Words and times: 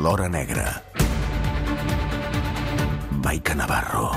l'hora 0.00 0.28
negra. 0.28 0.64
Maica 3.22 3.54
Navarro. 3.54 4.16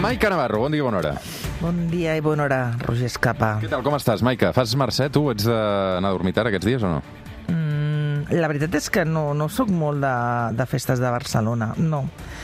Maica 0.00 0.30
Navarro, 0.30 0.60
bon 0.60 0.72
dia, 0.72 0.82
bona 0.82 1.02
hora. 1.02 1.12
Bon 1.60 1.76
dia 1.90 2.14
i 2.16 2.22
bona 2.24 2.46
hora, 2.46 2.60
Roger 2.86 3.10
Escapa. 3.10 3.58
Què 3.60 3.68
tal, 3.68 3.84
com 3.84 3.96
estàs, 3.98 4.24
Maica? 4.24 4.54
Fas 4.56 4.72
mercè, 4.80 5.10
tu? 5.12 5.26
Ets 5.34 5.44
d'anar 5.44 6.08
a 6.08 6.16
dormir 6.16 6.32
tard 6.32 6.48
aquests 6.48 6.70
dies 6.70 6.86
o 6.86 6.94
no? 6.96 7.02
La 8.30 8.48
veritat 8.50 8.74
és 8.76 8.90
que 8.92 9.04
no, 9.08 9.32
no 9.32 9.46
sóc 9.48 9.70
molt 9.72 10.02
de, 10.04 10.10
de 10.58 10.66
festes 10.68 11.00
de 11.00 11.08
Barcelona, 11.10 11.70
no. 11.80 12.02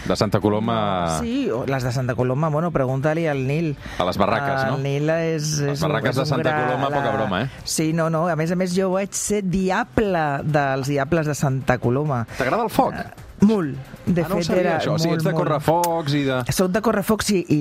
De 0.08 0.16
Santa 0.16 0.40
Coloma... 0.40 1.18
Sí, 1.20 1.50
les 1.68 1.82
de 1.84 1.92
Santa 1.92 2.14
Coloma, 2.14 2.48
bueno, 2.48 2.70
pregunta-li 2.72 3.26
al 3.28 3.42
Nil. 3.46 3.74
A 3.98 4.04
les 4.08 4.16
barraques, 4.20 4.64
no? 4.70 4.78
El 4.78 4.82
Nil 4.82 5.10
és... 5.12 5.50
Les 5.60 5.74
és 5.74 5.82
un- 5.82 5.88
barraques 5.90 6.14
és 6.14 6.16
de 6.16 6.24
un 6.24 6.30
Santa 6.32 6.50
gra- 6.50 6.64
Coloma, 6.66 6.88
poca 6.94 7.12
broma, 7.18 7.42
eh? 7.44 7.50
Sí, 7.64 7.92
no, 7.92 8.08
no, 8.10 8.26
a 8.32 8.36
més 8.36 8.52
a 8.52 8.56
més 8.56 8.72
jo 8.76 8.90
vaig 8.96 9.12
ser 9.16 9.42
diable 9.44 10.24
dels 10.44 10.88
diables 10.88 11.28
de 11.28 11.34
Santa 11.36 11.76
Coloma. 11.78 12.24
T'agrada 12.38 12.64
el 12.64 12.72
foc? 12.72 12.96
Molt. 13.44 13.92
De 14.04 14.20
ah, 14.20 14.28
no 14.28 14.38
fet, 14.40 14.50
era 14.58 14.74
això. 14.78 14.94
O 14.94 15.00
sigui, 15.00 15.14
molt, 15.14 15.20
ets 15.20 15.26
de 15.26 15.32
molt. 15.32 15.40
correfocs 15.42 16.16
i 16.16 16.22
de... 16.26 16.40
Soc 16.52 16.72
de 16.74 16.82
correfocs 16.84 17.30
i, 17.32 17.40
i, 17.54 17.60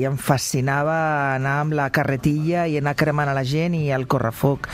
i 0.00 0.06
em 0.08 0.18
fascinava 0.20 0.96
anar 1.36 1.54
amb 1.62 1.76
la 1.78 1.88
carretilla 1.94 2.66
i 2.70 2.78
anar 2.80 2.96
cremant 2.98 3.30
a 3.30 3.36
la 3.36 3.44
gent 3.46 3.76
i 3.78 3.84
el 3.94 4.08
correfoc. 4.10 4.68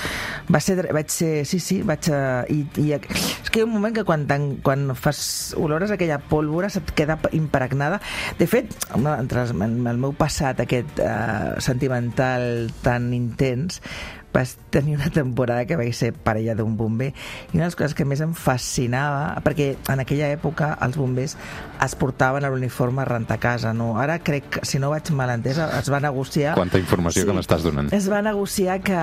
Va 0.53 0.61
ser, 0.65 0.79
vaig 0.97 1.13
ser, 1.13 1.33
sí, 1.49 1.61
sí, 1.61 1.81
vaig... 1.87 2.09
eh, 2.09 2.55
I, 2.55 2.61
i, 2.81 2.89
és 2.97 3.51
que 3.51 3.61
hi 3.61 3.65
ha 3.65 3.69
un 3.69 3.75
moment 3.77 3.95
que 3.97 4.07
quan, 4.09 4.27
quan 4.65 4.89
fas 4.99 5.55
olores 5.61 5.93
aquella 5.95 6.21
pólvora 6.31 6.73
se't 6.73 6.95
queda 6.97 7.19
impregnada. 7.37 8.01
De 8.41 8.49
fet, 8.51 8.75
entre 8.95 9.47
el 9.49 10.01
meu 10.01 10.13
passat 10.17 10.65
aquest 10.65 11.01
eh, 11.01 11.55
sentimental 11.65 12.71
tan 12.85 13.13
intens, 13.17 13.81
vaig 14.35 14.51
tenir 14.75 14.97
una 14.99 15.09
temporada 15.15 15.65
que 15.65 15.77
vaig 15.79 15.93
ser 15.95 16.11
parella 16.13 16.57
d'un 16.59 16.77
bomber 16.77 17.13
i 17.15 17.57
una 17.57 17.65
de 17.65 17.69
les 17.71 17.77
coses 17.79 17.95
que 17.95 18.05
més 18.05 18.21
em 18.25 18.33
fascinava 18.35 19.39
perquè 19.47 19.77
en 19.93 20.03
aquella 20.03 20.29
època 20.35 20.73
els 20.83 20.97
bombers 20.99 21.37
es 21.85 21.95
portaven 22.01 22.45
a 22.45 22.51
l'uniforme 22.51 23.03
a 23.03 23.07
rentar 23.07 23.39
casa 23.39 23.73
no? 23.73 23.93
ara 24.01 24.19
crec 24.27 24.49
que, 24.57 24.65
si 24.67 24.81
no 24.83 24.91
vaig 24.91 25.11
mal 25.15 25.31
entesa 25.31 25.69
es 25.79 25.91
va 25.93 26.01
negociar 26.03 26.57
Quanta 26.59 26.79
informació 26.83 27.25
que 27.29 27.33
m'estàs 27.37 27.63
donant. 27.63 27.93
es 27.95 28.11
va 28.11 28.21
negociar 28.27 28.81
que, 28.83 28.99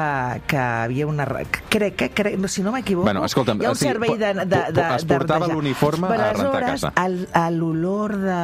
que 0.51 0.57
havia 0.59 1.07
una... 1.07 1.25
Crec, 1.71 1.95
que, 1.95 2.09
crec, 2.11 2.37
no, 2.37 2.47
si 2.51 2.61
no 2.61 2.71
m'equivoco, 2.75 3.07
Bueno, 3.07 3.23
escolta'm, 3.25 3.61
hi 3.61 3.65
ha 3.65 3.71
un 3.71 3.79
servei 3.79 4.17
de, 4.19 4.33
de, 4.35 4.45
po- 4.45 4.71
de, 4.75 4.87
es 4.97 5.07
de 5.07 5.15
portava 5.15 5.47
l'uniforme 5.47 6.07
a 6.11 6.31
rentar 6.33 6.65
casa. 6.65 6.91
a 6.97 7.49
l'olor 7.49 8.17
de, 8.19 8.39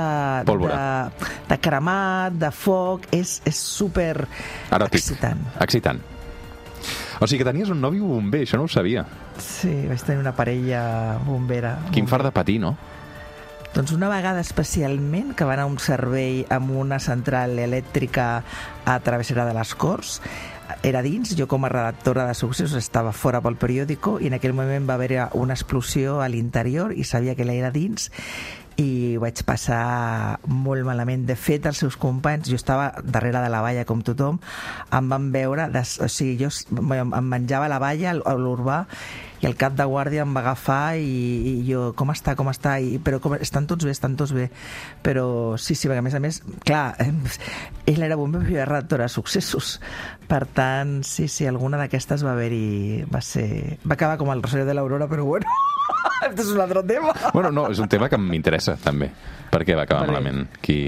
Pólvora. 0.47 0.77
de, 1.19 1.31
de 1.49 1.59
cremat, 1.59 2.33
de 2.39 2.51
foc, 2.51 3.09
és, 3.11 3.41
és 3.45 3.55
super 3.59 4.13
Eròtic. 4.72 5.01
excitant. 5.01 5.44
Excitant. 5.59 5.99
O 7.19 7.25
sigui 7.25 7.41
que 7.41 7.49
tenies 7.49 7.71
un 7.73 7.81
nòvio 7.81 8.05
bomber, 8.05 8.43
això 8.45 8.59
no 8.59 8.67
ho 8.67 8.71
sabia. 8.71 9.05
Sí, 9.41 9.71
vaig 9.89 10.03
tenir 10.05 10.21
una 10.21 10.35
parella 10.37 11.17
bombera. 11.25 11.77
Quin 11.95 12.07
far 12.09 12.21
de 12.25 12.31
patir, 12.35 12.59
no? 12.61 12.75
Doncs 13.73 13.91
una 13.93 14.09
vegada 14.09 14.41
especialment 14.41 15.33
que 15.38 15.45
va 15.45 15.53
anar 15.53 15.67
a 15.67 15.71
un 15.71 15.79
servei 15.81 16.45
amb 16.53 16.71
una 16.77 16.97
central 17.03 17.57
elèctrica 17.61 18.43
a 18.85 18.99
Travessera 19.05 19.45
de 19.45 19.53
les 19.57 19.73
Corts 19.75 20.21
era 20.83 21.01
dins, 21.01 21.35
jo 21.38 21.47
com 21.47 21.65
a 21.65 21.69
redactora 21.71 22.25
de 22.27 22.35
successos 22.35 22.77
estava 22.79 23.13
fora 23.15 23.41
pel 23.41 23.57
periòdico 23.59 24.17
i 24.19 24.27
en 24.27 24.38
aquell 24.38 24.55
moment 24.57 24.88
va 24.89 24.97
haver 24.97 25.27
una 25.39 25.55
explosió 25.55 26.19
a 26.21 26.27
l'interior 26.27 26.93
i 26.93 27.05
sabia 27.07 27.35
que 27.35 27.47
era 27.47 27.71
dins 27.71 28.11
i 28.78 29.17
vaig 29.22 29.42
passar 29.47 30.38
molt 30.45 30.86
malament. 30.86 31.25
De 31.28 31.36
fet, 31.36 31.66
els 31.66 31.81
seus 31.81 31.97
companys, 32.00 32.50
jo 32.50 32.58
estava 32.59 32.92
darrere 33.03 33.42
de 33.42 33.50
la 33.50 33.61
valla 33.66 33.86
com 33.89 34.03
tothom, 34.06 34.38
em 34.94 35.09
van 35.09 35.31
veure, 35.34 35.67
des, 35.73 35.97
o 36.03 36.09
sigui, 36.11 36.38
jo 36.44 36.52
em 36.94 37.31
menjava 37.31 37.69
la 37.72 37.81
valla 37.81 38.14
l'urbà 38.17 38.84
i 39.41 39.45
el 39.45 39.55
cap 39.59 39.75
de 39.77 39.85
guàrdia 39.85 40.23
em 40.25 40.33
va 40.33 40.41
agafar 40.41 40.97
i, 40.97 41.11
i 41.52 41.53
jo, 41.67 41.91
com 41.97 42.09
està, 42.13 42.34
com 42.38 42.50
està? 42.50 42.78
I, 42.81 42.97
però 43.03 43.19
com, 43.22 43.35
estan 43.38 43.67
tots 43.69 43.85
bé, 43.85 43.94
estan 43.94 44.17
tots 44.17 44.34
bé. 44.34 44.47
Però 45.06 45.28
sí, 45.62 45.75
sí, 45.78 45.89
perquè 45.89 46.01
a 46.01 46.06
més 46.06 46.17
a 46.17 46.22
més, 46.23 46.41
clar, 46.66 46.95
eh, 47.03 47.12
ell 47.94 48.03
era 48.07 48.17
bomber 48.19 48.41
però 48.41 48.50
jo 48.50 48.59
era 48.62 48.69
redactora 48.72 49.06
de 49.06 49.13
successos. 49.13 49.78
Per 50.28 50.44
tant, 50.57 51.00
sí, 51.07 51.28
sí, 51.31 51.47
alguna 51.47 51.79
d'aquestes 51.84 52.25
va 52.25 52.34
haver-hi... 52.34 53.06
Va 53.13 53.22
ser... 53.22 53.78
Va 53.85 53.95
acabar 53.95 54.17
com 54.17 54.34
el 54.34 54.41
Rosario 54.44 54.66
de 54.67 54.78
l'Aurora, 54.78 55.09
però 55.12 55.25
bueno... 55.25 55.57
Este 56.28 56.41
és 56.41 56.50
un 56.51 56.59
altre 56.59 56.81
tema. 56.83 57.13
Bueno, 57.31 57.51
no, 57.53 57.67
és 57.72 57.79
un 57.79 57.88
tema 57.88 58.09
que 58.09 58.17
m'interessa, 58.19 58.73
també. 58.81 59.12
Per 59.51 59.62
què 59.63 59.78
va 59.78 59.85
acabar 59.85 60.07
què? 60.07 60.12
malament? 60.12 60.47
Qui... 60.66 60.79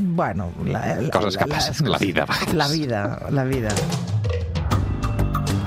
Bueno, 0.00 0.48
la, 0.66 0.80
la, 0.98 1.12
Coses 1.14 1.38
que 1.38 1.46
passen, 1.46 1.86
la 1.92 2.00
vida, 2.02 2.24
a 2.24 2.32
vegades. 2.32 2.58
La 2.58 2.68
vida, 2.72 3.04
la 3.30 3.44
vida. 3.44 4.13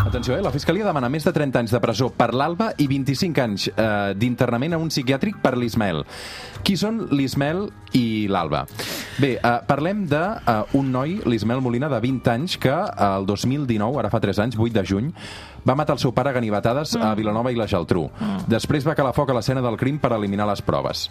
Atenció, 0.08 0.38
eh? 0.38 0.42
la 0.42 0.54
Fiscalia 0.56 0.86
demana 0.88 1.10
més 1.12 1.26
de 1.28 1.34
30 1.36 1.60
anys 1.60 1.72
de 1.76 1.80
presó 1.84 2.06
per 2.16 2.30
l'Alba 2.32 2.70
i 2.80 2.86
25 2.88 3.42
anys 3.44 3.66
eh, 3.68 4.14
d'internament 4.16 4.78
a 4.78 4.80
un 4.80 4.88
psiquiàtric 4.88 5.42
per 5.44 5.58
l'Ismael. 5.60 6.06
Qui 6.64 6.78
són 6.80 7.02
l'Ismael 7.12 7.66
i 8.00 8.06
l'Alba? 8.32 8.64
Bé, 9.20 9.34
eh, 9.36 9.52
parlem 9.68 10.06
d'un 10.08 10.40
eh, 10.40 10.78
un 10.80 10.94
noi, 10.96 11.18
l'Ismael 11.28 11.60
Molina, 11.60 11.92
de 11.92 12.00
20 12.00 12.32
anys, 12.38 12.56
que 12.56 12.72
eh, 12.72 13.10
el 13.10 13.28
2019, 13.28 14.00
ara 14.00 14.14
fa 14.14 14.24
3 14.24 14.40
anys, 14.46 14.56
8 14.56 14.80
de 14.80 14.86
juny, 14.88 15.12
va 15.68 15.76
matar 15.76 15.98
el 15.98 16.04
seu 16.06 16.16
pare 16.16 16.32
a 16.32 16.38
ganivetades 16.40 16.96
a 16.96 17.12
Vilanova 17.20 17.52
i 17.52 17.60
la 17.60 17.68
Geltrú. 17.68 18.08
Després 18.48 18.88
va 18.88 18.96
calar 18.96 19.12
foc 19.12 19.34
a 19.34 19.36
l'escena 19.36 19.66
del 19.66 19.76
crim 19.76 20.00
per 20.00 20.16
eliminar 20.16 20.48
les 20.48 20.64
proves. 20.64 21.10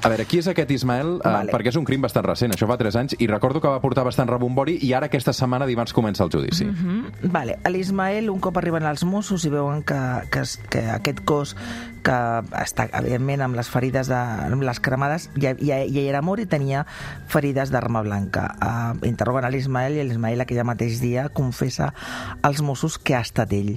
A 0.00 0.08
veure, 0.08 0.24
qui 0.24 0.38
és 0.40 0.46
aquest 0.48 0.70
Ismael? 0.72 1.18
Eh, 1.18 1.28
Vale. 1.28 1.52
Perquè 1.52 1.68
és 1.68 1.76
un 1.76 1.84
crim 1.84 2.00
bastant 2.00 2.24
recent, 2.24 2.54
això 2.54 2.64
fa 2.70 2.78
3 2.80 2.96
anys, 2.96 3.16
i 3.20 3.26
recordo 3.28 3.60
que 3.60 3.68
va 3.68 3.82
portar 3.82 4.04
bastant 4.06 4.30
rebombori 4.30 4.78
i 4.86 4.94
ara 4.96 5.10
aquesta 5.10 5.34
setmana 5.36 5.68
dimarts 5.68 5.92
comença 5.92 6.24
el 6.24 6.32
judici. 6.32 6.64
Mm, 6.64 7.28
vale. 7.34 7.58
A 7.64 7.72
l'Ismael, 7.72 8.30
un 8.32 8.40
cop 8.40 8.56
arriben 8.56 8.88
els 8.88 9.04
Mossos 9.04 9.44
i 9.44 9.52
veuen 9.52 9.84
que, 9.84 10.00
que, 10.32 10.46
que 10.72 10.86
aquest 10.96 11.20
cos 11.28 11.54
que 12.00 12.16
està, 12.62 12.88
evidentment, 12.96 13.44
amb 13.44 13.60
les 13.60 13.68
ferides 13.68 14.08
de, 14.08 14.16
amb 14.16 14.64
les 14.64 14.80
cremades, 14.80 15.28
ja, 15.36 15.52
ja, 15.60 15.82
ja 15.84 16.06
era 16.08 16.24
mort 16.24 16.40
i 16.40 16.48
tenia 16.48 16.86
ferides 17.28 17.68
d'arma 17.68 18.00
blanca. 18.06 18.48
Uh, 18.56 19.06
interroguen 19.08 19.44
a 19.44 19.52
l'Ismael 19.52 20.00
i 20.00 20.08
l'Ismael 20.08 20.40
aquell 20.40 20.64
mateix 20.64 21.02
dia 21.04 21.28
confessa 21.28 21.92
als 22.40 22.64
Mossos 22.64 22.96
que 22.96 23.18
ha 23.18 23.24
estat 23.26 23.52
ell 23.52 23.76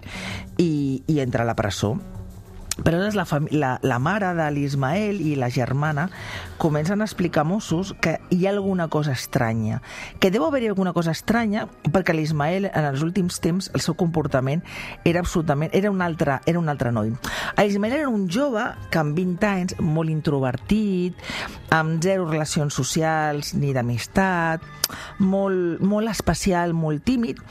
i, 0.57 1.03
i 1.03 1.19
entra 1.19 1.43
a 1.43 1.51
la 1.51 1.59
presó. 1.59 1.97
Però 2.81 2.97
aleshores 2.97 3.15
la, 3.15 3.25
la, 3.51 3.79
la 3.83 3.99
mare 3.99 4.31
de 4.33 4.47
l'Ismael 4.49 5.19
i 5.21 5.35
la 5.37 5.49
germana 5.53 6.07
comencen 6.57 7.01
a 7.01 7.05
explicar 7.05 7.43
a 7.43 7.45
Mossos 7.45 7.93
que 8.01 8.15
hi 8.33 8.47
ha 8.47 8.49
alguna 8.49 8.87
cosa 8.87 9.13
estranya, 9.13 9.81
que 10.19 10.31
deu 10.33 10.45
haver-hi 10.47 10.71
alguna 10.71 10.93
cosa 10.93 11.13
estranya 11.13 11.67
perquè 11.93 12.15
l'Ismael 12.17 12.65
en 12.71 12.87
els 12.87 13.03
últims 13.05 13.37
temps 13.43 13.69
el 13.75 13.83
seu 13.85 13.93
comportament 13.99 14.63
era 15.05 15.21
absolutament 15.21 15.69
era 15.73 15.91
un 15.91 16.01
altre, 16.01 16.39
era 16.49 16.59
un 16.59 16.69
altre 16.69 16.91
noi. 16.91 17.13
L'Ismael 17.61 17.99
era 17.99 18.09
un 18.09 18.25
jove 18.31 18.65
que 18.89 19.01
amb 19.03 19.13
20 19.21 19.47
anys, 19.51 19.77
molt 19.77 20.09
introvertit, 20.09 21.21
amb 21.69 22.01
zero 22.01 22.25
relacions 22.25 22.73
socials 22.73 23.53
ni 23.53 23.73
d'amistat, 23.73 24.65
molt, 25.19 25.81
molt 25.81 26.09
especial, 26.09 26.73
molt 26.73 27.05
tímid, 27.05 27.41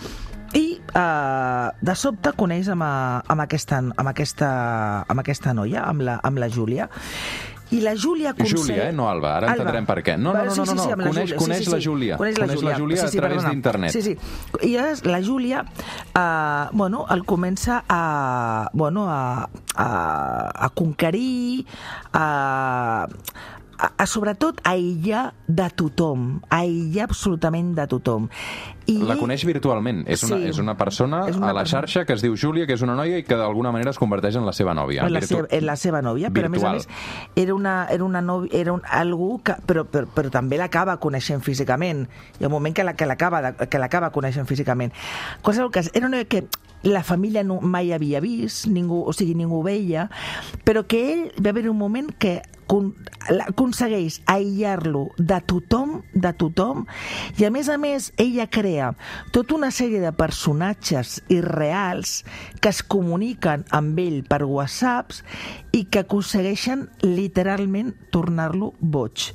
i 0.54 0.80
eh, 0.94 1.68
de 1.80 1.94
sobte 1.96 2.32
coneix 2.36 2.68
amb, 2.72 2.82
eh, 2.84 3.22
amb, 3.32 3.40
aquesta, 3.46 3.78
amb, 3.96 4.08
aquesta, 4.12 4.50
amb 5.08 5.20
aquesta 5.24 5.54
noia, 5.56 5.86
amb 5.88 6.04
la, 6.04 6.18
amb 6.22 6.38
la 6.42 6.48
Júlia, 6.52 6.88
i 7.72 7.78
la 7.80 7.94
Júlia 7.96 8.34
aconsegueix... 8.34 8.66
Júlia, 8.66 8.88
eh? 8.90 8.92
No 8.92 9.06
Alba. 9.08 9.30
Ara 9.38 9.46
Alba. 9.48 9.62
entendrem 9.62 9.86
per 9.88 10.02
què. 10.04 10.18
No, 10.20 10.34
no, 10.36 10.42
no, 10.44 10.52
no, 10.58 10.64
no, 10.66 10.74
no. 10.76 10.82
amb 10.92 11.00
la 11.00 11.08
Coneix- 11.08 11.30
Júlia. 11.30 11.38
coneix 11.40 11.68
la 11.72 11.78
Júlia. 11.80 12.18
Coneix 12.20 12.36
la 12.36 12.44
Coneix 12.44 12.58
Júlia, 12.60 12.72
la 12.74 12.78
Júlia 12.82 13.04
a 13.06 13.10
través 13.16 13.46
d'internet. 13.48 13.94
Sí, 13.96 14.02
sí. 14.02 14.12
I 14.60 14.74
llavors 14.74 15.06
la 15.08 15.22
Júlia, 15.24 15.62
eh, 16.12 16.66
bueno, 16.72 17.06
el 17.08 17.24
comença 17.24 17.82
a, 17.88 18.68
bueno, 18.74 19.06
a, 19.08 19.48
a, 19.74 19.88
a 20.66 20.68
conquerir, 20.76 21.64
a, 22.12 23.06
a, 23.78 23.88
a 23.96 24.06
sobretot 24.06 24.60
a 24.68 24.76
aïllar 24.76 25.32
de 25.48 25.70
tothom, 25.72 26.42
a 26.50 26.60
aïllar 26.66 27.08
absolutament 27.08 27.72
de 27.74 27.86
tothom. 27.88 28.28
I 28.86 28.98
La 28.98 29.16
coneix 29.16 29.44
virtualment. 29.44 30.04
És 30.08 30.22
una, 30.24 30.36
Sí. 30.38 30.48
és 30.48 30.58
una 30.58 30.76
persona 30.76 31.28
És 31.28 31.36
una 31.36 31.50
a 31.50 31.52
la 31.52 31.60
persona. 31.60 31.82
xarxa 31.82 32.04
que 32.04 32.12
es 32.14 32.22
diu 32.22 32.36
Júlia, 32.36 32.66
que 32.66 32.72
és 32.74 32.82
una 32.82 32.94
noia 32.94 33.18
i 33.18 33.22
que 33.24 33.36
d'alguna 33.36 33.70
manera 33.72 33.90
es 33.90 33.98
converteix 33.98 34.36
en 34.36 34.46
la 34.46 34.52
seva 34.52 34.74
nòvia. 34.74 35.08
la, 35.08 35.20
Virtu- 35.20 35.36
seva, 35.36 35.48
eh, 35.50 35.60
la 35.60 35.76
seva 35.76 36.02
nòvia, 36.02 36.30
però 36.30 36.46
a 36.46 36.48
més 36.48 36.62
a 36.64 36.72
virtual. 36.72 36.74
més 36.74 36.88
era 37.36 37.54
una, 37.54 37.86
era 37.90 38.04
una 38.04 38.20
nòvia, 38.22 38.50
era 38.52 38.72
un, 38.72 38.82
algú 38.90 39.42
que, 39.42 39.52
però, 39.66 39.84
però, 39.84 40.06
però 40.06 40.30
també 40.30 40.56
l'acaba 40.58 40.96
coneixent 40.98 41.42
físicament. 41.42 42.08
Hi 42.40 42.44
ha 42.44 42.46
un 42.48 42.52
moment 42.52 42.74
que 42.74 42.82
la- 42.84 42.94
que 42.94 43.06
l'acaba 43.06 44.10
coneixent 44.10 44.46
físicament. 44.48 44.92
Qualsevol 45.42 45.70
cas, 45.70 45.90
era 45.94 46.06
una 46.06 46.16
noia 46.16 46.24
que 46.24 46.46
la 46.82 47.04
família 47.04 47.44
no, 47.44 47.60
mai 47.60 47.92
havia 47.92 48.18
vist, 48.20 48.66
ningú, 48.66 49.04
o 49.06 49.12
sigui, 49.12 49.34
ningú 49.36 49.62
veia, 49.62 50.10
però 50.64 50.84
que 50.86 51.12
ell 51.12 51.32
va 51.44 51.50
haver 51.50 51.68
un 51.70 51.76
moment 51.78 52.10
que 52.18 52.42
aconsegueix 53.46 54.22
aïllar-lo 54.26 55.10
de 55.18 55.38
tothom, 55.46 56.00
de 56.14 56.32
tothom, 56.32 56.86
i 57.38 57.44
a 57.44 57.50
més 57.50 57.68
a 57.68 57.76
més 57.78 58.12
ella 58.16 58.46
crea 58.48 58.71
tota 59.34 59.56
una 59.58 59.70
sèrie 59.74 60.00
de 60.02 60.12
personatges 60.16 61.18
irreals 61.32 62.20
que 62.60 62.72
es 62.72 62.82
comuniquen 62.82 63.66
amb 63.74 63.98
ell 64.02 64.22
per 64.28 64.42
whatsapps 64.44 65.22
i 65.72 65.84
que 65.88 66.00
aconsegueixen 66.04 66.90
literalment 67.00 67.94
tornar-lo 68.12 68.74
boig. 68.78 69.30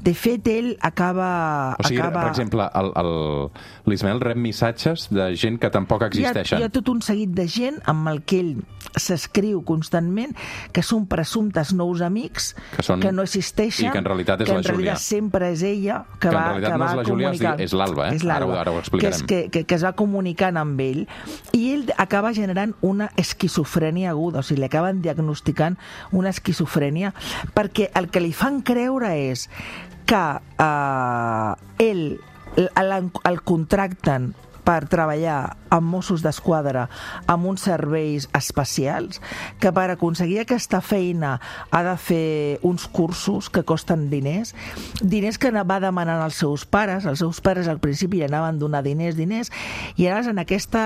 De 0.00 0.14
fet, 0.16 0.46
ell 0.48 0.70
acaba... 0.80 1.76
O 1.78 1.84
sigui, 1.84 2.00
acaba... 2.00 2.22
per 2.22 2.30
exemple, 2.32 2.64
el- 2.74 2.92
el- 2.96 3.50
l'Ismael 3.92 4.22
rep 4.24 4.38
missatges 4.40 5.08
de 5.12 5.26
gent 5.36 5.58
que 5.60 5.68
tampoc 5.70 6.00
hi 6.02 6.24
ha, 6.24 6.30
existeixen. 6.32 6.58
hi 6.62 6.64
ha 6.64 6.70
tot 6.72 6.88
un 6.88 7.02
seguit 7.04 7.30
de 7.36 7.44
gent 7.46 7.76
amb 7.84 8.08
el 8.08 8.22
que 8.24 8.40
ell 8.40 8.54
s'escriu 8.96 9.60
constantment, 9.68 10.32
que 10.72 10.82
són 10.82 11.04
presumptes 11.08 11.74
nous 11.76 12.00
amics, 12.04 12.54
Que 12.76 12.82
són- 12.88 13.04
no 13.12 13.22
existeixen, 13.22 13.88
i 13.88 13.92
que 13.92 13.98
en 14.00 14.08
realitat 14.08 14.40
és 14.40 14.48
que 14.48 14.52
la 14.56 14.58
en 14.60 14.64
realitat 14.64 14.96
Júlia. 14.96 14.96
sempre 14.96 15.52
és 15.52 15.62
ella 15.62 16.04
que, 16.18 16.18
Que 16.24 16.28
en 16.28 16.34
va, 16.34 16.46
realitat 16.48 16.72
que 16.72 16.78
no 16.78 16.84
va 16.84 16.90
és 16.90 16.96
la 16.96 17.04
Júlia, 17.04 17.28
comunicant. 17.28 17.60
és 17.60 17.72
l'Alba, 17.72 18.08
eh? 18.08 18.14
És 18.16 18.24
Ara 18.24 18.46
ho- 18.46 18.56
ara 18.56 18.70
ho 18.70 18.74
que, 18.74 18.80
explicarem. 18.80 19.14
és, 19.20 19.22
que, 19.28 19.50
que, 19.50 19.64
que 19.66 19.74
es 19.74 19.84
va 19.84 19.92
comunicant 19.92 20.56
amb 20.56 20.80
ell 20.80 21.06
i 21.52 21.62
ell 21.74 21.86
acaba 21.98 22.32
generant 22.32 22.74
una 22.80 23.10
esquizofrènia 23.16 24.10
aguda, 24.10 24.40
o 24.40 24.42
sigui, 24.42 24.60
li 24.60 24.66
acaben 24.66 25.02
diagnosticant 25.02 25.78
una 26.12 26.32
esquizofrènia 26.34 27.12
perquè 27.54 27.90
el 27.98 28.10
que 28.12 28.22
li 28.22 28.32
fan 28.36 28.60
creure 28.66 29.12
és 29.30 29.48
que 30.06 30.22
eh, 30.66 31.86
ell 31.86 32.04
el, 32.56 33.10
el 33.24 33.42
contracten 33.48 34.32
per 34.64 34.86
treballar 34.90 35.56
amb 35.72 35.88
Mossos 35.88 36.22
d'Esquadra 36.22 36.86
amb 37.30 37.46
uns 37.48 37.64
serveis 37.64 38.28
especials, 38.36 39.20
que 39.60 39.72
per 39.72 39.88
aconseguir 39.92 40.42
aquesta 40.42 40.82
feina 40.84 41.38
ha 41.70 41.82
de 41.86 41.94
fer 41.96 42.58
uns 42.66 42.86
cursos 42.86 43.48
que 43.50 43.64
costen 43.64 44.08
diners, 44.10 44.54
diners 45.00 45.38
que 45.40 45.52
va 45.52 45.80
demanant 45.80 46.20
als 46.22 46.40
seus 46.42 46.66
pares, 46.66 47.06
els 47.08 47.22
seus 47.22 47.40
pares 47.40 47.68
al 47.68 47.80
principi 47.80 48.20
li 48.20 48.26
anaven 48.28 48.60
donar 48.60 48.82
diners, 48.84 49.16
diners, 49.16 49.52
i 49.96 50.06
ara 50.06 50.22
en 50.28 50.38
aquesta, 50.42 50.82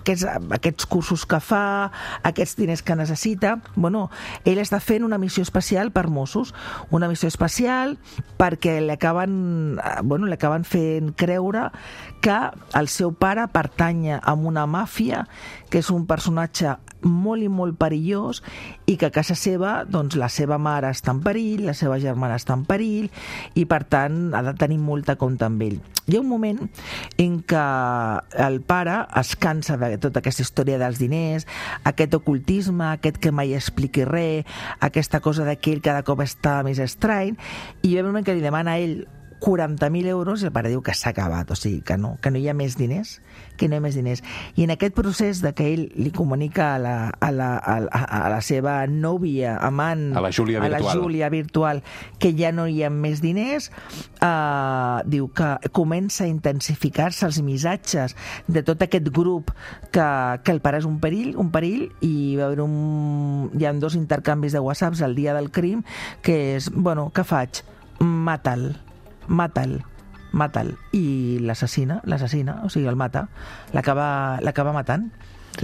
aquests, 0.00 0.26
aquests 0.56 0.88
cursos 0.90 1.26
que 1.28 1.40
fa, 1.40 1.92
aquests 2.26 2.56
diners 2.58 2.82
que 2.82 2.96
necessita, 2.96 3.56
bueno, 3.74 4.08
ell 4.44 4.62
està 4.62 4.80
fent 4.80 5.04
una 5.04 5.20
missió 5.20 5.44
especial 5.44 5.92
per 5.92 6.08
Mossos, 6.08 6.54
una 6.90 7.08
missió 7.10 7.28
especial 7.28 7.96
perquè 8.40 8.78
li 8.80 8.94
acaben, 8.94 9.78
eh, 9.78 10.00
bueno, 10.02 10.26
acaben 10.36 10.64
fent 10.64 11.12
creure 11.16 11.70
que 12.20 12.36
el 12.74 12.88
seu 12.96 13.12
pare 13.12 13.44
pertanya 13.52 14.18
a 14.18 14.34
una 14.34 14.66
màfia, 14.66 15.26
que 15.70 15.82
és 15.82 15.90
un 15.92 16.06
personatge 16.08 16.76
molt 17.06 17.44
i 17.44 17.48
molt 17.52 17.76
perillós 17.78 18.42
i 18.88 18.96
que 18.96 19.10
a 19.10 19.14
casa 19.14 19.36
seva 19.38 19.82
doncs, 19.84 20.16
la 20.18 20.30
seva 20.32 20.58
mare 20.58 20.90
està 20.90 21.12
en 21.14 21.20
perill, 21.24 21.66
la 21.68 21.74
seva 21.76 22.00
germana 22.02 22.38
està 22.40 22.56
en 22.56 22.64
perill 22.68 23.10
i 23.54 23.66
per 23.68 23.84
tant 23.90 24.32
ha 24.34 24.42
de 24.46 24.54
tenir 24.58 24.78
molta 24.82 25.16
compte 25.20 25.46
amb 25.46 25.62
ell. 25.66 25.78
Hi 26.06 26.16
ha 26.16 26.22
un 26.22 26.28
moment 26.30 26.60
en 27.18 27.40
què 27.50 27.62
el 28.46 28.60
pare 28.62 29.00
es 29.18 29.34
cansa 29.42 29.74
de 29.80 29.96
tota 30.02 30.22
aquesta 30.22 30.44
història 30.46 30.78
dels 30.78 31.00
diners, 31.02 31.48
aquest 31.82 32.14
ocultisme, 32.14 32.92
aquest 32.92 33.18
que 33.18 33.34
mai 33.34 33.56
expliqui 33.58 34.06
res, 34.06 34.46
aquesta 34.80 35.20
cosa 35.20 35.44
de 35.44 35.56
que 35.58 35.74
ell 35.74 35.82
cada 35.82 36.06
cop 36.06 36.22
està 36.22 36.60
més 36.66 36.78
estrany, 36.82 37.34
i 37.82 37.90
hi 37.90 37.98
ha 37.98 38.04
un 38.04 38.12
moment 38.12 38.26
que 38.26 38.38
li 38.38 38.44
demana 38.44 38.76
a 38.76 38.82
ell 38.82 39.00
40.000 39.40 40.06
euros 40.06 40.42
i 40.42 40.48
el 40.48 40.52
pare 40.54 40.70
diu 40.72 40.82
que 40.84 40.94
s'ha 40.96 41.10
acabat, 41.12 41.50
o 41.50 41.56
sigui, 41.58 41.82
que 41.86 41.96
no, 42.00 42.16
que 42.22 42.30
no 42.32 42.40
hi 42.40 42.48
ha 42.48 42.54
més 42.56 42.76
diners, 42.78 43.20
que 43.56 43.68
no 43.68 43.76
hi 43.76 43.80
ha 43.80 43.84
més 43.84 43.96
diners. 43.98 44.22
I 44.56 44.64
en 44.64 44.72
aquest 44.74 44.94
procés 44.96 45.42
de 45.44 45.52
que 45.56 45.68
ell 45.72 45.86
li 45.96 46.12
comunica 46.14 46.72
a 46.74 46.78
la, 46.82 46.96
a 47.10 47.30
la, 47.34 47.50
a 47.58 47.76
la, 47.84 48.02
a 48.04 48.20
la 48.32 48.40
seva 48.44 48.78
nòvia, 48.90 49.56
amant, 49.64 50.08
A 50.16 50.22
la 50.24 50.32
Júlia 50.32 50.60
a 50.62 50.68
la 50.68 50.80
virtual. 50.80 51.02
Júlia 51.02 51.30
virtual, 51.32 51.82
que 52.18 52.32
ja 52.36 52.52
no 52.52 52.66
hi 52.66 52.82
ha 52.84 52.90
més 52.90 53.22
diners, 53.24 53.70
eh, 54.20 54.96
diu 55.06 55.28
que 55.36 55.50
comença 55.76 56.24
a 56.24 56.30
intensificar-se 56.30 57.26
els 57.28 57.40
missatges 57.44 58.16
de 58.48 58.64
tot 58.66 58.82
aquest 58.86 59.10
grup 59.12 59.52
que, 59.92 60.08
que 60.42 60.54
el 60.54 60.62
pare 60.64 60.80
és 60.82 60.88
un 60.88 60.98
perill, 61.02 61.34
un 61.40 61.52
perill, 61.54 61.88
i 62.00 62.36
va 62.38 62.48
haver 62.50 62.62
un, 62.64 63.50
hi 63.56 63.66
ha 63.66 63.74
dos 63.76 63.96
intercanvis 63.98 64.56
de 64.56 64.64
whatsapps 64.64 65.02
el 65.04 65.16
dia 65.18 65.36
del 65.36 65.50
crim, 65.52 65.84
que 66.22 66.56
és, 66.56 66.70
bueno, 66.72 67.10
què 67.14 67.24
faig? 67.26 67.62
Mata'l, 68.00 68.74
mata'l 69.28 69.82
mata'l 70.36 70.74
i 70.92 71.38
l'assassina, 71.40 72.00
l'assassina, 72.04 72.60
o 72.64 72.68
sigui, 72.68 72.86
el 72.90 72.96
mata, 72.96 73.28
l'acaba 73.72 74.72
matant, 74.74 75.06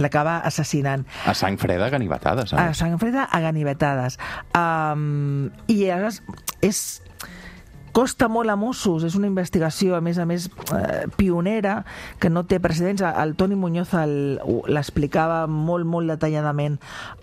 l'acaba 0.01 0.39
assassinant 0.39 1.03
A 1.29 1.35
sang 1.37 1.59
freda, 1.61 1.89
ganivetades. 1.93 2.53
a 2.53 2.69
Eh? 2.69 2.73
sang 2.73 2.97
freda 2.97 3.27
a 3.29 3.39
ganivetades. 3.43 4.17
Um, 4.57 5.51
I 5.67 5.89
aleshores 5.91 6.23
és 6.61 7.03
costa 7.93 8.27
molt 8.27 8.49
a 8.49 8.57
Mossos, 8.57 9.05
és 9.05 9.13
una 9.15 9.29
investigació, 9.29 9.93
a 9.95 10.01
més 10.01 10.17
a 10.17 10.25
més, 10.25 10.49
eh, 10.73 11.05
pionera, 11.15 11.85
que 12.19 12.29
no 12.29 12.43
té 12.43 12.59
precedents. 12.59 13.03
El 13.05 13.35
Toni 13.37 13.55
Muñoz 13.55 13.93
l'explicava 14.67 15.45
molt, 15.47 15.85
molt 15.85 16.09
detalladament 16.09 16.79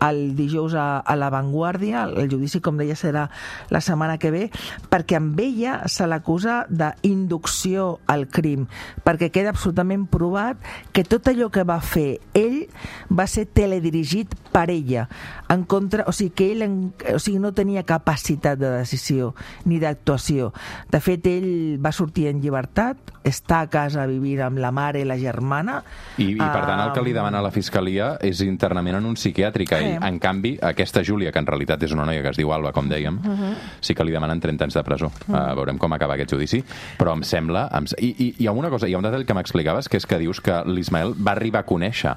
el 0.07 0.37
dijous 0.39 0.75
a, 0.79 1.01
a 1.01 1.17
La 1.19 1.31
Vanguardia, 1.35 2.05
el 2.05 2.31
judici, 2.31 2.63
com 2.63 2.79
deia, 2.79 2.95
serà 2.95 3.29
la 3.69 3.83
setmana 3.83 4.17
que 4.23 4.31
ve, 4.31 4.45
perquè 4.89 5.19
amb 5.19 5.39
ella 5.43 5.89
se 5.91 6.07
l'acusa 6.07 6.63
d'inducció 6.71 7.99
al 8.07 8.29
crim, 8.31 8.69
perquè 9.05 9.33
queda 9.35 9.51
absolutament 9.51 10.07
provat 10.07 10.63
que 10.95 11.03
tot 11.05 11.27
allò 11.29 11.51
que 11.51 11.67
va 11.67 11.81
fer 11.83 12.21
ell 12.39 12.69
va 13.11 13.27
ser 13.27 13.49
teledirigit 13.51 14.37
per 14.55 14.69
ella, 14.71 15.09
en 15.51 15.65
contra, 15.67 16.07
o 16.07 16.15
sigui, 16.15 16.31
que 16.39 16.51
ell 16.55 16.63
en, 16.63 16.79
o 17.11 17.19
sigui, 17.19 17.43
no 17.43 17.51
tenia 17.57 17.83
capacitat 17.87 18.59
de 18.61 18.71
decisió 18.79 19.35
ni 19.67 19.81
d'actuació. 19.83 20.53
De 20.91 21.01
fet, 21.01 21.27
ell 21.31 21.79
va 21.83 21.93
sortir 21.93 22.29
en 22.31 22.41
llibertat, 22.43 23.13
està 23.27 23.61
a 23.65 23.69
casa 23.71 24.07
vivint 24.09 24.41
amb 24.47 24.61
la 24.63 24.71
mare 24.73 25.03
i 25.03 25.07
la 25.09 25.19
germana. 25.21 25.81
I, 26.17 26.31
I, 26.33 26.39
per 26.41 26.65
tant, 26.67 26.81
el 26.87 26.93
que 26.97 27.03
li 27.05 27.13
demana 27.17 27.43
la 27.45 27.51
Fiscalia 27.53 28.15
és 28.25 28.41
internament 28.47 28.97
en 29.01 29.09
un 29.11 29.17
psiquiàtric. 29.19 29.75
Ell. 29.77 29.89
Sí. 29.91 29.99
En 30.09 30.19
canvi, 30.23 30.55
aquesta 30.71 31.05
Júlia, 31.07 31.33
que 31.33 31.43
en 31.43 31.49
realitat 31.49 31.83
és 31.87 31.93
una 31.97 32.07
noia 32.09 32.23
que 32.25 32.33
es 32.33 32.41
diu 32.41 32.53
Alba, 32.53 32.73
com 32.77 32.89
dèiem, 32.91 33.19
Uh-huh. 33.21 33.55
sí 33.85 33.95
que 33.95 34.05
li 34.05 34.13
demanen 34.13 34.41
30 34.41 34.65
anys 34.65 34.75
de 34.75 34.83
presó. 34.87 35.11
Uh, 35.29 35.55
veurem 35.59 35.79
com 35.79 35.93
acaba 35.93 36.15
aquest 36.15 36.33
judici. 36.33 36.63
Però 36.99 37.13
em 37.15 37.23
sembla... 37.27 37.69
Em... 37.77 37.87
I, 38.01 38.11
I 38.11 38.29
hi 38.41 38.47
ha 38.49 38.53
una 38.57 38.71
cosa, 38.73 38.89
hi 38.89 38.95
ha 38.95 38.99
un 38.99 39.05
detall 39.07 39.27
que 39.29 39.37
m'explicaves, 39.37 39.89
que 39.89 40.01
és 40.01 40.07
que 40.09 40.19
dius 40.19 40.41
que 40.41 40.63
l'Ismael 40.67 41.15
va 41.15 41.35
arribar 41.37 41.63
a 41.63 41.69
conèixer 41.69 42.17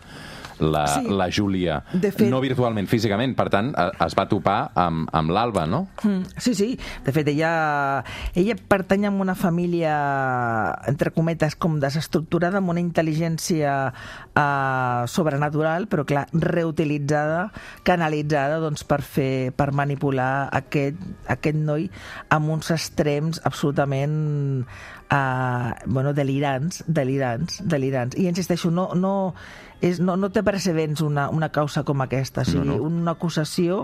la, 0.59 0.87
Sí. 0.87 1.07
la 1.09 1.29
Júlia, 1.31 1.83
De 1.93 2.11
fet- 2.11 2.29
no 2.29 2.39
virtualment, 2.41 2.87
físicament. 2.87 3.35
Per 3.35 3.49
tant, 3.49 3.73
eh, 3.77 3.89
es 4.05 4.15
va 4.17 4.27
topar 4.27 4.71
amb, 4.75 5.09
amb 5.11 5.29
l'Alba, 5.31 5.65
no? 5.67 5.87
Mm, 6.03 6.23
Sí, 6.37 6.53
sí. 6.55 6.79
De 7.05 7.11
fet, 7.11 7.27
ella, 7.27 8.03
ella 8.35 8.55
pertany 8.67 9.05
a 9.05 9.09
una 9.11 9.35
família, 9.35 10.75
entre 10.87 11.11
cometes, 11.11 11.55
com 11.55 11.79
desestructurada, 11.79 12.57
amb 12.59 12.69
una 12.69 12.81
intel·ligència 12.81 13.93
uh, 14.35 15.07
sobrenatural, 15.07 15.87
però, 15.87 16.05
clar, 16.05 16.27
reutilitzada, 16.33 17.51
canalitzada, 17.83 18.59
doncs, 18.59 18.83
per 18.83 19.01
fer, 19.01 19.51
per 19.55 19.71
manipular 19.75 20.49
aquest, 20.51 20.97
aquest 21.27 21.55
noi 21.57 21.89
amb 22.29 22.49
uns 22.49 22.71
extrems 22.71 23.41
absolutament 23.43 24.65
uh, 25.11 25.73
bueno, 25.85 26.13
delirants, 26.13 26.83
delirants, 26.87 27.61
delirants. 27.67 28.17
I 28.17 28.27
insisteixo, 28.29 28.71
no, 28.71 28.89
no, 28.95 29.33
és, 29.81 29.99
no, 29.99 30.15
no 30.17 30.29
té 30.31 30.43
precedents 30.45 31.01
una, 31.03 31.29
una 31.29 31.49
causa 31.51 31.83
com 31.83 32.01
aquesta, 32.05 32.41
o 32.41 32.45
sigui, 32.49 32.67
No, 32.67 32.77
no. 32.77 32.83
una 32.87 33.15
acusació 33.17 33.83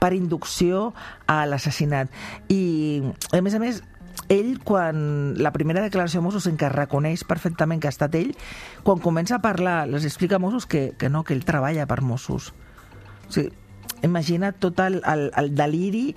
per 0.00 0.12
inducció 0.16 0.92
a 1.26 1.44
l'assassinat. 1.46 2.10
I, 2.52 3.02
a 3.32 3.40
més 3.44 3.56
a 3.56 3.62
més, 3.62 3.82
ell, 4.28 4.58
quan 4.64 5.34
la 5.40 5.52
primera 5.54 5.80
declaració 5.84 6.20
a 6.20 6.26
Mossos 6.26 6.48
en 6.50 6.58
què 6.60 6.68
reconeix 6.72 7.24
perfectament 7.24 7.80
que 7.80 7.88
ha 7.88 7.94
estat 7.94 8.14
ell, 8.18 8.34
quan 8.84 9.00
comença 9.00 9.38
a 9.38 9.44
parlar, 9.44 9.86
les 9.88 10.04
explica 10.04 10.36
a 10.36 10.42
Mossos 10.42 10.66
que, 10.66 10.92
que 10.98 11.08
no, 11.08 11.24
que 11.24 11.34
ell 11.36 11.46
treballa 11.48 11.86
per 11.88 12.02
Mossos. 12.02 12.52
O 13.28 13.32
sigui, 13.32 13.52
imagina 14.02 14.52
tot 14.52 14.80
el, 14.80 15.00
el, 15.06 15.28
el 15.36 15.54
deliri 15.58 16.14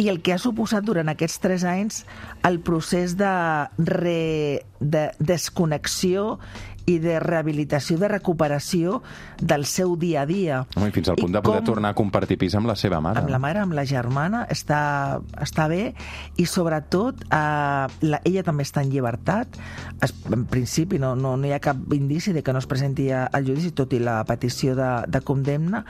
i 0.00 0.08
el 0.08 0.20
que 0.24 0.34
ha 0.34 0.40
suposat 0.40 0.84
durant 0.86 1.10
aquests 1.12 1.40
tres 1.42 1.64
anys 1.68 2.02
el 2.48 2.60
procés 2.64 3.16
de, 3.20 3.32
re, 3.78 4.64
de 4.80 5.08
desconnexió 5.18 6.38
i 6.86 6.98
de 6.98 7.18
rehabilitació, 7.20 7.98
de 7.98 8.08
recuperació 8.08 9.02
del 9.40 9.64
seu 9.66 9.96
dia 9.96 10.22
a 10.22 10.26
dia. 10.26 10.62
Home, 10.76 10.88
i 10.88 10.94
fins 10.94 11.08
al 11.12 11.18
I 11.18 11.22
punt 11.22 11.32
de 11.36 11.42
poder 11.42 11.60
com- 11.62 11.66
tornar 11.74 11.90
a 11.92 11.94
compartir 11.98 12.38
pis 12.38 12.54
amb 12.58 12.66
la 12.66 12.76
seva 12.76 13.00
mare. 13.00 13.20
amb 13.20 13.30
la 13.30 13.38
mare, 13.38 13.60
amb 13.60 13.72
la 13.76 13.84
germana, 13.84 14.46
està, 14.50 15.20
està 15.40 15.68
bé 15.68 15.94
i 16.36 16.46
sobretot 16.46 17.22
eh, 17.24 17.86
la, 18.02 18.20
ella 18.24 18.42
també 18.42 18.62
està 18.66 18.82
en 18.82 18.90
llibertat. 18.90 19.58
Es, 20.02 20.14
en 20.32 20.44
principi 20.46 20.98
no, 20.98 21.14
no, 21.16 21.36
no 21.36 21.46
hi 21.46 21.52
ha 21.52 21.60
cap 21.62 21.76
indici 21.94 22.32
de 22.32 22.42
que 22.42 22.52
no 22.52 22.58
es 22.58 22.66
presenti 22.66 23.10
al 23.12 23.44
judici, 23.46 23.70
tot 23.72 23.92
i 23.92 23.98
la 24.02 24.22
petició 24.24 24.74
de, 24.78 24.90
de 25.08 25.20
condemna, 25.20 25.84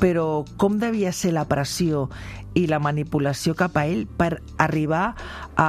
però 0.00 0.44
com 0.56 0.78
devia 0.82 1.12
ser 1.12 1.32
la 1.32 1.44
pressió 1.46 2.08
i 2.54 2.66
la 2.68 2.78
manipulació 2.82 3.54
cap 3.56 3.76
a 3.80 3.86
ell 3.88 4.04
per 4.06 4.42
arribar 4.60 5.14
a, 5.56 5.68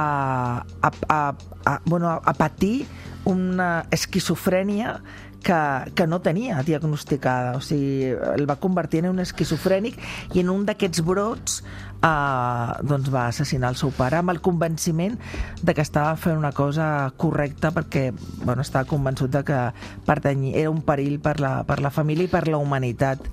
a, 0.82 0.90
a, 1.08 1.20
a, 1.64 1.80
bueno, 1.86 2.10
a 2.10 2.34
patir 2.36 2.84
una 3.24 3.86
esquizofrènia 3.94 4.98
que, 5.44 5.92
que 5.94 6.06
no 6.06 6.20
tenia 6.20 6.62
diagnosticada. 6.66 7.54
O 7.58 7.60
sigui, 7.62 8.10
el 8.34 8.48
va 8.48 8.56
convertir 8.56 9.04
en 9.04 9.12
un 9.12 9.22
esquizofrènic 9.22 10.00
i 10.34 10.42
en 10.42 10.50
un 10.50 10.64
d'aquests 10.66 11.04
brots 11.04 11.60
eh, 11.60 12.70
doncs 12.88 13.12
va 13.14 13.28
assassinar 13.28 13.70
el 13.74 13.78
seu 13.78 13.92
pare 13.94 14.18
amb 14.18 14.32
el 14.32 14.40
convenciment 14.44 15.18
de 15.62 15.76
que 15.76 15.84
estava 15.84 16.16
fent 16.20 16.40
una 16.40 16.52
cosa 16.56 17.12
correcta 17.20 17.70
perquè 17.76 18.08
bueno, 18.42 18.64
estava 18.64 18.88
convençut 18.88 19.30
de 19.30 19.44
que 19.46 19.60
pertany, 20.08 20.50
era 20.54 20.72
un 20.72 20.82
perill 20.82 21.20
per 21.20 21.38
la, 21.44 21.60
per 21.68 21.78
la 21.84 21.92
família 21.94 22.26
i 22.26 22.32
per 22.32 22.48
la 22.48 22.58
humanitat. 22.58 23.28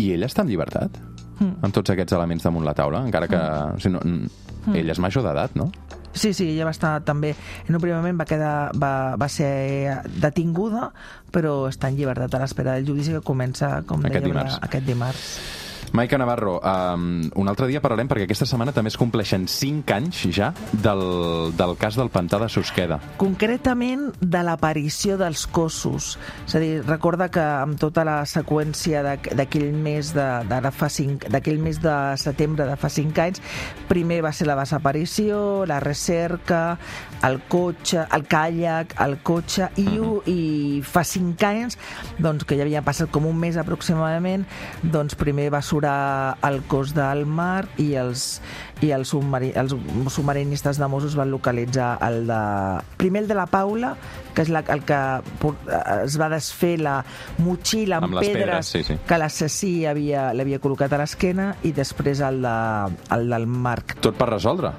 I 0.00 0.10
ell 0.16 0.26
està 0.26 0.42
en 0.42 0.52
llibertat? 0.52 1.06
amb 1.40 1.72
tots 1.72 1.88
aquests 1.88 2.12
elements 2.12 2.44
damunt 2.44 2.66
la 2.66 2.74
taula, 2.76 3.00
encara 3.06 3.28
que... 3.30 3.38
O 3.40 3.78
sigui, 3.80 3.94
no, 3.96 4.02
mm. 4.04 4.74
ella 4.76 4.92
és 4.92 5.00
major 5.00 5.24
d'edat, 5.24 5.54
no? 5.56 5.70
Sí, 6.20 6.34
sí, 6.36 6.50
ella 6.52 6.66
va 6.68 6.74
estar 6.74 6.92
també... 7.08 7.30
En 7.64 7.76
un 7.78 7.80
primer 7.80 7.96
moment 7.96 8.18
va, 8.20 8.26
quedar, 8.28 8.52
va, 8.76 8.92
va 9.16 9.28
ser 9.32 10.02
detinguda, 10.20 10.90
però 11.32 11.54
està 11.70 11.88
en 11.88 11.96
llibertat 11.96 12.34
a 12.36 12.42
l'espera 12.42 12.74
del 12.76 12.84
judici 12.90 13.14
que 13.16 13.22
comença, 13.24 13.78
com 13.88 14.04
Aquest 14.04 14.18
dèiem, 14.20 14.34
dimarts. 14.34 14.58
aquest 14.68 14.84
dimarts. 14.90 15.26
Maica 15.92 16.16
Navarro, 16.18 16.60
um, 16.62 17.28
un 17.34 17.48
altre 17.50 17.66
dia 17.66 17.80
parlarem 17.82 18.06
perquè 18.06 18.22
aquesta 18.28 18.46
setmana 18.46 18.70
també 18.72 18.92
es 18.92 18.96
compleixen 19.00 19.48
5 19.50 19.90
anys 19.96 20.20
ja 20.36 20.52
del, 20.72 21.50
del 21.58 21.72
cas 21.80 21.96
del 21.98 22.10
pantà 22.14 22.38
de 22.38 22.48
Susqueda. 22.48 23.00
concretament 23.18 24.12
de 24.20 24.42
l'aparició 24.46 25.16
dels 25.18 25.46
cossos. 25.50 26.12
És 26.46 26.54
a 26.54 26.60
dir, 26.62 26.84
recorda 26.86 27.28
que 27.32 27.40
amb 27.42 27.78
tota 27.80 28.04
la 28.06 28.20
seqüència 28.24 29.02
d'aqu- 29.02 29.34
d'aquell 29.34 29.72
mes 29.74 30.12
de, 30.14 30.26
d'ara 30.46 30.70
fa 30.70 30.88
cinc, 30.88 31.26
d'aquell 31.28 31.58
mes 31.58 31.80
de 31.82 31.96
setembre 32.22 32.66
de 32.70 32.76
fa 32.78 32.88
cinc 32.88 33.18
anys, 33.18 33.42
primer 33.88 34.20
va 34.22 34.30
ser 34.32 34.46
la 34.46 34.54
desaparició, 34.60 35.64
la 35.66 35.80
recerca, 35.80 36.78
el 37.26 37.40
cotxe, 37.50 38.06
el 38.14 38.26
caiac, 38.30 38.94
el 39.02 39.18
cotxe, 39.26 39.70
i, 39.76 39.88
uh 39.98 40.22
i 40.30 40.82
fa 40.84 41.02
cinc 41.04 41.42
anys, 41.44 41.76
doncs, 42.18 42.44
que 42.44 42.54
ja 42.56 42.62
havia 42.62 42.82
passat 42.86 43.10
com 43.10 43.26
un 43.26 43.36
mes 43.40 43.56
aproximadament, 43.58 44.46
doncs 44.82 45.16
primer 45.18 45.50
va 45.52 45.62
surar 45.80 46.36
el 46.42 46.62
cos 46.68 46.92
del 46.94 47.24
mar 47.26 47.66
i 47.78 47.94
els, 47.96 48.40
i 48.84 48.90
els, 48.92 49.08
submari, 49.08 49.52
els 49.56 49.72
submarinistes 50.12 50.78
de 50.78 50.88
Mossos 50.88 51.16
van 51.16 51.30
localitzar 51.30 51.96
el 52.04 52.26
de... 52.28 52.40
Primer 53.00 53.22
el 53.22 53.28
de 53.28 53.34
la 53.34 53.46
Paula, 53.46 53.94
que 54.34 54.44
és 54.44 54.50
la, 54.52 54.60
el 54.68 54.84
que 54.84 54.98
es 56.04 56.18
va 56.20 56.28
desfer 56.32 56.76
la 56.80 56.98
motxilla 57.40 57.98
amb, 57.98 58.10
Amb 58.10 58.20
pedres, 58.20 58.36
pedres, 58.36 58.72
sí, 58.74 58.82
sí. 58.84 58.98
que 59.06 59.20
l'assassí 59.20 59.72
havia, 59.88 60.30
l'havia 60.36 60.60
col·locat 60.60 60.92
a 60.92 61.00
l'esquena 61.00 61.54
i 61.64 61.72
després 61.76 62.20
el, 62.20 62.42
de, 62.44 62.56
el 63.16 63.28
del 63.32 63.48
Marc. 63.48 63.96
Tot 64.04 64.20
per 64.20 64.28
resoldre. 64.34 64.74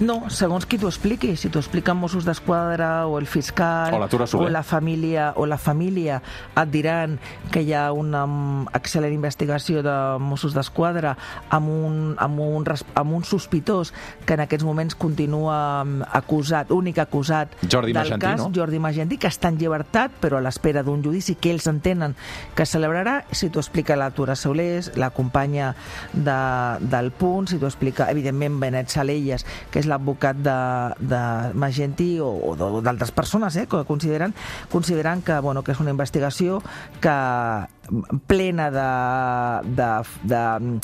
No, 0.00 0.30
segons 0.32 0.64
qui 0.64 0.78
t'ho 0.80 0.88
expliqui. 0.88 1.34
Si 1.36 1.50
t'ho 1.52 1.60
expliquen 1.60 1.98
Mossos 2.00 2.24
d'Esquadra 2.24 3.04
o 3.06 3.18
el 3.20 3.26
fiscal 3.28 3.92
O 3.92 4.38
o 4.40 4.48
la 4.48 4.62
família 4.62 5.32
o 5.36 5.44
la 5.44 5.58
família 5.58 6.22
et 6.56 6.70
diran 6.72 7.18
que 7.52 7.60
hi 7.60 7.74
ha 7.76 7.90
una 7.92 8.22
mm, 8.24 8.72
excel·lent 8.78 9.12
investigació 9.12 9.82
de 9.84 9.94
Mossos 10.24 10.54
d'Esquadra 10.56 11.12
amb, 11.50 11.68
un, 11.68 11.98
amb, 12.16 12.40
un, 12.40 12.64
amb 12.94 13.12
un 13.12 13.26
sospitós 13.28 13.92
que 14.24 14.38
en 14.38 14.44
aquests 14.46 14.64
moments 14.64 14.96
continua 14.96 15.84
mm, 15.84 16.08
acusat, 16.16 16.72
únic 16.72 17.02
acusat 17.04 17.52
Jordi 17.60 17.92
del 17.92 18.00
Magentí, 18.00 18.24
cas, 18.24 18.40
no? 18.40 18.48
Jordi 18.56 18.80
Magentí, 18.80 19.20
que 19.20 19.28
està 19.28 19.52
en 19.52 19.60
llibertat 19.60 20.16
però 20.22 20.40
a 20.40 20.44
l'espera 20.44 20.84
d'un 20.86 21.04
judici 21.04 21.36
que 21.36 21.52
ells 21.52 21.68
entenen 21.68 22.16
que 22.56 22.64
celebrarà, 22.64 23.26
si 23.36 23.50
t'ho 23.52 23.60
explica 23.60 23.98
la 24.00 24.10
Tura 24.16 24.32
Saulés, 24.32 24.94
la 24.96 25.10
companya 25.12 25.74
de, 26.14 26.40
del 26.88 27.12
Punt, 27.12 27.52
si 27.52 27.60
t'ho 27.60 27.68
explica 27.68 28.08
evidentment 28.08 28.56
Benet 28.64 28.88
Salelles, 28.88 29.44
que 29.70 29.84
és 29.84 29.89
l'advocat 29.90 30.38
de, 30.38 30.56
de 31.12 31.22
Magentí 31.58 32.12
o, 32.22 32.30
o 32.30 32.80
d'altres 32.80 33.12
persones 33.12 33.56
eh, 33.60 33.66
que 33.70 33.84
consideren, 33.88 34.34
consideren 34.72 35.22
que, 35.26 35.38
bueno, 35.40 35.64
que 35.66 35.74
és 35.74 35.82
una 35.82 35.92
investigació 35.92 36.62
que 37.02 37.16
plena 38.26 38.70
de- 38.70 39.74
de- 39.76 40.02
de- 40.22 40.80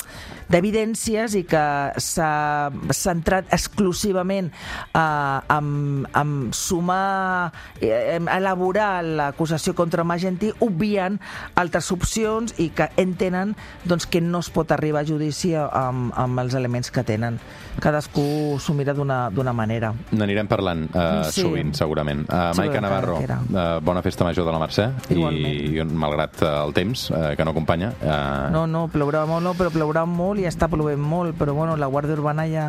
d'evidències 0.49 1.33
i 1.35 1.43
que 1.43 1.63
s'ha 1.99 2.69
centrat 2.95 3.49
exclusivament 3.53 4.51
eh, 4.93 5.39
en, 5.57 6.07
en 6.15 6.31
sumar, 6.55 7.51
eh, 7.81 8.15
en 8.15 8.27
elaborar 8.31 9.03
l'acusació 9.03 9.75
contra 9.75 10.03
Magentí, 10.07 10.51
obviant 10.63 11.19
altres 11.55 11.91
opcions 11.91 12.55
i 12.63 12.69
que 12.75 12.89
entenen 12.97 13.55
doncs, 13.85 14.07
que 14.07 14.21
no 14.21 14.39
es 14.43 14.49
pot 14.53 14.71
arribar 14.71 15.03
a 15.03 15.07
judici 15.09 15.53
amb, 15.57 16.13
amb 16.15 16.39
els 16.43 16.55
elements 16.55 16.91
que 16.91 17.03
tenen. 17.07 17.39
Cadascú 17.83 18.57
s'ho 18.59 18.73
mira 18.73 18.93
d'una 18.97 19.27
d'una 19.29 19.53
manera. 19.53 19.91
N'anirem 20.11 20.47
parlant 20.49 20.87
uh, 20.95 21.23
Sí. 21.29 21.43
sovint, 21.43 21.73
segurament. 21.77 22.23
Uh, 22.25 22.49
Maica 22.57 22.81
Navarro, 22.81 23.19
uh, 23.19 23.79
bona 23.85 24.01
festa 24.01 24.23
major 24.25 24.45
de 24.47 24.51
la 24.55 24.59
Mercè. 24.63 24.87
Igualment. 25.13 25.59
I, 25.77 25.83
malgrat 25.93 26.41
uh, 26.41 26.53
el 26.65 26.73
temps 26.73 26.96
uh, 27.11 27.33
que 27.37 27.45
no 27.45 27.51
acompanya... 27.53 27.91
Uh, 28.01 28.49
No, 28.53 28.65
no, 28.69 28.85
plourà 28.91 29.25
molt, 29.29 29.43
no, 29.45 29.53
però 29.57 29.71
plourà 29.73 30.05
molt 30.09 30.41
i 30.41 30.47
està 30.49 30.69
plovent 30.71 31.01
molt, 31.01 31.35
però 31.39 31.53
bueno, 31.57 31.75
la 31.77 31.89
Guàrdia 31.91 32.17
Urbana 32.17 32.47
ja 32.49 32.67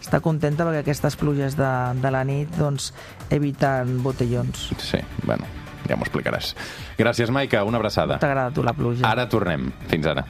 està 0.00 0.20
contenta 0.22 0.66
perquè 0.66 0.84
aquestes 0.84 1.16
pluges 1.18 1.56
de, 1.58 1.70
de 2.02 2.12
la 2.14 2.24
nit 2.28 2.52
doncs, 2.60 2.92
eviten 3.34 3.98
botellons. 4.04 4.68
Sí, 4.78 5.02
bueno, 5.26 5.48
ja 5.88 5.98
m'ho 5.98 6.06
explicaràs. 6.06 6.54
Gràcies, 6.98 7.30
Maica, 7.34 7.64
una 7.66 7.80
abraçada. 7.82 8.20
T'agrada 8.22 8.54
tu 8.54 8.62
la 8.66 8.76
pluja? 8.76 9.06
Ara 9.08 9.28
tornem. 9.28 9.72
Fins 9.90 10.06
ara. 10.14 10.26